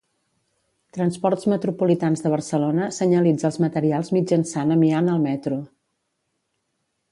[0.95, 5.63] Transports Metropolitans de Barcelona senyalitza els materials mitjançant amiant al metro.